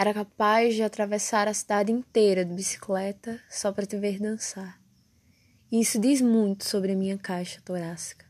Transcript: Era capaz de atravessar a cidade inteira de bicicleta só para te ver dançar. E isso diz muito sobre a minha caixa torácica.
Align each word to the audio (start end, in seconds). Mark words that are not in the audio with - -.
Era 0.00 0.14
capaz 0.14 0.74
de 0.74 0.82
atravessar 0.82 1.46
a 1.46 1.52
cidade 1.52 1.92
inteira 1.92 2.42
de 2.42 2.54
bicicleta 2.54 3.38
só 3.50 3.70
para 3.70 3.84
te 3.84 3.98
ver 3.98 4.18
dançar. 4.18 4.80
E 5.70 5.78
isso 5.78 6.00
diz 6.00 6.22
muito 6.22 6.64
sobre 6.64 6.92
a 6.92 6.96
minha 6.96 7.18
caixa 7.18 7.60
torácica. 7.62 8.29